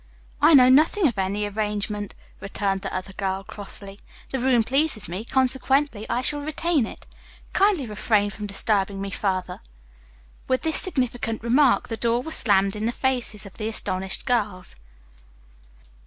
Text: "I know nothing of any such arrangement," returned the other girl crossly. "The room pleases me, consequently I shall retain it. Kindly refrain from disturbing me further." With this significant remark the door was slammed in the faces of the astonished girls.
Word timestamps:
"I 0.41 0.55
know 0.55 0.67
nothing 0.67 1.05
of 1.05 1.19
any 1.19 1.45
such 1.45 1.55
arrangement," 1.55 2.15
returned 2.39 2.81
the 2.81 2.91
other 2.91 3.13
girl 3.13 3.43
crossly. 3.43 3.99
"The 4.31 4.39
room 4.39 4.63
pleases 4.63 5.07
me, 5.07 5.23
consequently 5.23 6.09
I 6.09 6.23
shall 6.23 6.41
retain 6.41 6.87
it. 6.87 7.05
Kindly 7.53 7.85
refrain 7.85 8.31
from 8.31 8.47
disturbing 8.47 8.99
me 8.99 9.11
further." 9.11 9.61
With 10.47 10.63
this 10.63 10.77
significant 10.77 11.43
remark 11.43 11.89
the 11.89 11.97
door 11.97 12.23
was 12.23 12.33
slammed 12.33 12.75
in 12.75 12.87
the 12.87 12.91
faces 12.91 13.45
of 13.45 13.57
the 13.57 13.67
astonished 13.67 14.25
girls. 14.25 14.75